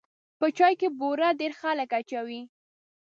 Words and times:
په 0.39 0.45
چای 0.57 0.73
کې 0.79 0.87
بوره 0.99 1.29
ډېر 1.39 1.51
خلک 1.61 1.89
اچوي. 1.99 2.41